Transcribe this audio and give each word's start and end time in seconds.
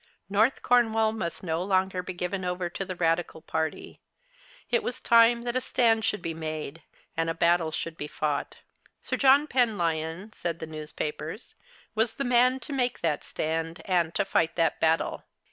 North 0.31 0.63
Cornwall 0.63 1.11
must 1.11 1.43
no 1.43 1.61
longer 1.61 2.01
be 2.01 2.13
given 2.13 2.43
over 2.43 2.71
to 2.71 2.83
the 2.83 2.95
Eadical 2.95 3.45
party. 3.45 4.01
It 4.71 4.81
was 4.81 4.99
time 4.99 5.43
that 5.43 5.55
a 5.55 5.61
stand 5.61 6.05
should 6.05 6.23
be 6.23 6.33
made, 6.33 6.81
and 7.15 7.29
a 7.29 7.35
battle 7.35 7.69
should 7.69 7.97
be 7.97 8.07
fought. 8.07 8.55
Sir 9.03 9.15
John 9.15 9.45
Penlyon, 9.45 10.33
said 10.33 10.57
the 10.57 10.65
newspapers, 10.65 11.53
was 11.93 12.15
the 12.15 12.23
man 12.23 12.59
to 12.61 12.73
make 12.73 13.01
that 13.01 13.23
stand, 13.23 13.83
and 13.85 14.15
to 14.15 14.25
fight 14.25 14.55
that 14.55 14.79
battle. 14.79 15.25